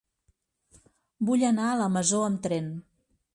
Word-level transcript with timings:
Vull 1.29 1.43
anar 1.49 1.67
a 1.73 1.75
la 1.83 1.91
Masó 1.99 2.23
amb 2.31 2.41
tren. 2.49 2.73